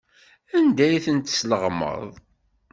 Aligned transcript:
Anda 0.57 0.83
ay 0.87 0.99
ten-tesleɣmaḍ? 1.05 2.11